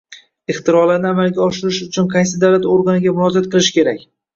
Ixtirolarni 0.53 1.07
amalga 1.11 1.45
oshirish 1.49 1.79
uchun 1.91 2.11
qaysi 2.17 2.43
davlat 2.47 2.69
organiga 2.77 3.19
murojaat 3.23 3.55
qilish 3.57 3.77
kerak 3.83 4.09